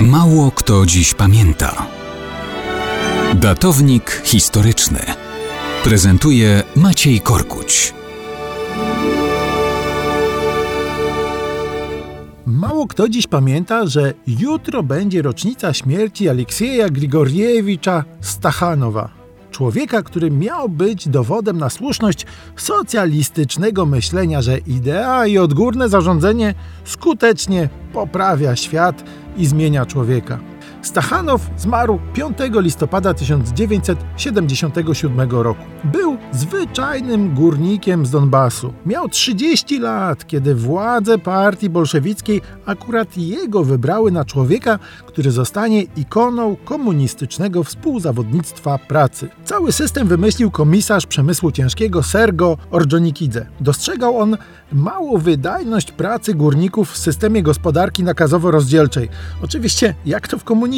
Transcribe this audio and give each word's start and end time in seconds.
Mało 0.00 0.50
kto 0.50 0.86
dziś 0.86 1.14
pamięta. 1.14 1.86
Datownik 3.34 4.22
historyczny 4.24 4.98
prezentuje 5.84 6.62
Maciej 6.76 7.20
Korkuć. 7.20 7.94
Mało 12.46 12.86
kto 12.86 13.08
dziś 13.08 13.26
pamięta, 13.26 13.86
że 13.86 14.14
jutro 14.26 14.82
będzie 14.82 15.22
rocznica 15.22 15.74
śmierci 15.74 16.28
Aleksieja 16.28 16.88
Grigoriewicza 16.88 18.04
Stachanowa. 18.20 19.25
Człowieka, 19.56 20.02
który 20.02 20.30
miał 20.30 20.68
być 20.68 21.08
dowodem 21.08 21.58
na 21.58 21.70
słuszność 21.70 22.26
socjalistycznego 22.56 23.86
myślenia, 23.86 24.42
że 24.42 24.58
idea 24.58 25.26
i 25.26 25.38
odgórne 25.38 25.88
zarządzanie 25.88 26.54
skutecznie 26.84 27.68
poprawia 27.92 28.56
świat 28.56 29.04
i 29.36 29.46
zmienia 29.46 29.86
człowieka. 29.86 30.38
Stachanow 30.86 31.50
zmarł 31.56 32.00
5 32.14 32.38
listopada 32.52 33.14
1977 33.14 35.30
roku. 35.30 35.62
Był 35.84 36.16
zwyczajnym 36.32 37.34
górnikiem 37.34 38.06
z 38.06 38.10
Donbasu. 38.10 38.72
Miał 38.86 39.08
30 39.08 39.78
lat, 39.78 40.26
kiedy 40.26 40.54
władze 40.54 41.18
partii 41.18 41.70
bolszewickiej 41.70 42.42
akurat 42.66 43.16
jego 43.16 43.64
wybrały 43.64 44.10
na 44.10 44.24
człowieka, 44.24 44.78
który 45.06 45.30
zostanie 45.30 45.82
ikoną 45.82 46.56
komunistycznego 46.64 47.64
współzawodnictwa 47.64 48.78
pracy. 48.78 49.28
Cały 49.44 49.72
system 49.72 50.08
wymyślił 50.08 50.50
komisarz 50.50 51.06
przemysłu 51.06 51.52
ciężkiego 51.52 52.02
Sergo 52.02 52.58
Orjonikidze. 52.70 53.46
Dostrzegał 53.60 54.18
on 54.18 54.36
małą 54.72 55.18
wydajność 55.18 55.92
pracy 55.92 56.34
górników 56.34 56.92
w 56.92 56.98
systemie 56.98 57.42
gospodarki 57.42 58.04
nakazowo-rozdzielczej. 58.04 59.08
Oczywiście, 59.42 59.94
jak 60.06 60.28
to 60.28 60.38
w 60.38 60.44
komunizmie, 60.44 60.75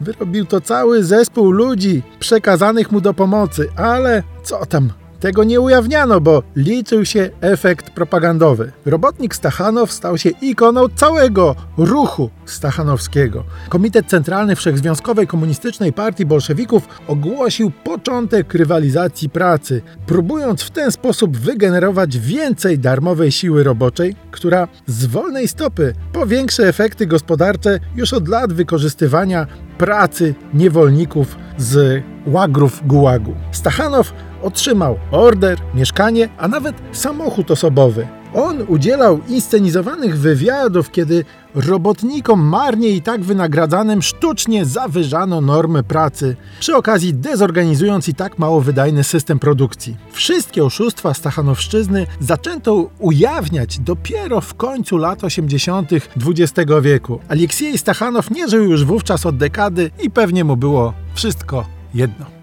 Wyrobił 0.00 0.44
to 0.46 0.60
cały 0.60 1.04
zespół 1.04 1.50
ludzi 1.50 2.02
przekazanych 2.18 2.92
mu 2.92 3.00
do 3.00 3.14
pomocy, 3.14 3.68
ale 3.76 4.22
co 4.42 4.66
tam, 4.66 4.92
tego 5.20 5.44
nie 5.44 5.60
ujawniano, 5.60 6.20
bo 6.20 6.42
liczył 6.56 7.04
się 7.04 7.30
efekt 7.40 7.90
propagandowy. 7.90 8.72
Robotnik 8.86 9.34
Stachanow 9.34 9.92
stał 9.92 10.18
się 10.18 10.30
ikoną 10.30 10.88
całego 10.88 11.56
ruchu 11.76 12.30
stachanowskiego. 12.46 13.44
Komitet 13.68 14.06
Centralny 14.06 14.56
Wszechzwiązkowej 14.56 15.26
Komunistycznej 15.26 15.92
Partii 15.92 16.26
Bolszewików 16.26 16.88
ogłosił 17.08 17.72
początek 17.84 18.54
rywalizacji 18.54 19.30
pracy, 19.30 19.82
próbując 20.06 20.62
w 20.62 20.70
ten 20.70 20.92
sposób 20.92 21.36
wygenerować 21.36 22.18
więcej 22.18 22.78
darmowej 22.78 23.32
siły 23.32 23.64
roboczej, 23.64 24.16
która 24.30 24.68
z 24.86 25.06
wolnej 25.06 25.48
stopy 25.48 25.94
powiększy 26.12 26.66
efekty 26.66 27.06
gospodarcze 27.06 27.78
już 27.96 28.12
od 28.12 28.28
lat 28.28 28.52
wykorzystywania 28.52 29.46
pracy 29.78 30.34
niewolników 30.54 31.36
z 31.58 32.02
łagrów 32.26 32.86
gułagu. 32.86 33.34
Stachanow 33.52 34.12
otrzymał 34.42 34.98
order, 35.10 35.58
mieszkanie, 35.74 36.28
a 36.38 36.48
nawet 36.48 36.76
samochód 36.92 37.50
osobowy. 37.50 38.06
On 38.34 38.64
udzielał 38.68 39.20
inscenizowanych 39.28 40.18
wywiadów, 40.18 40.90
kiedy 40.90 41.24
robotnikom 41.54 42.40
marnie 42.40 42.88
i 42.88 43.02
tak 43.02 43.24
wynagradzanym 43.24 44.02
sztucznie 44.02 44.64
zawyżano 44.64 45.40
normy 45.40 45.82
pracy, 45.82 46.36
przy 46.60 46.76
okazji 46.76 47.14
dezorganizując 47.14 48.08
i 48.08 48.14
tak 48.14 48.38
mało 48.38 48.60
wydajny 48.60 49.04
system 49.04 49.38
produkcji. 49.38 49.96
Wszystkie 50.12 50.64
oszustwa 50.64 51.14
Stachanowszczyzny 51.14 52.06
zaczęto 52.20 52.90
ujawniać 52.98 53.78
dopiero 53.78 54.40
w 54.40 54.54
końcu 54.54 54.96
lat 54.96 55.24
80. 55.24 55.90
XX 55.92 56.70
wieku. 56.82 57.20
Aleksiej 57.28 57.78
Stachanow 57.78 58.30
nie 58.30 58.48
żył 58.48 58.64
już 58.64 58.84
wówczas 58.84 59.26
od 59.26 59.36
dekady 59.36 59.90
i 60.02 60.10
pewnie 60.10 60.44
mu 60.44 60.56
było 60.56 60.94
wszystko 61.14 61.66
jedno. 61.94 62.39